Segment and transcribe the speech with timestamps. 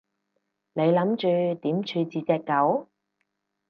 [0.73, 2.87] 你諗住點處置隻狗？